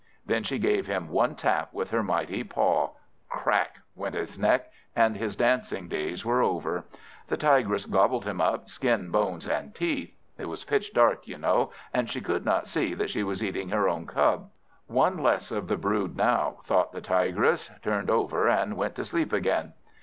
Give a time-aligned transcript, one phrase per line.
[0.25, 2.93] Then she gave him one tap with her mighty paw;
[3.29, 3.81] crack!
[3.93, 6.85] went his neck, and his dancing days were over;
[7.27, 10.17] the Tigress gobbled him up, skin, bones, and teeth.
[10.39, 13.69] It was pitch dark, you know, and she could not see that she was eating
[13.69, 14.49] her own cub.
[14.87, 19.31] "One less of the brood now," thought the Tigress; turned over, and went to sleep
[19.31, 19.73] again.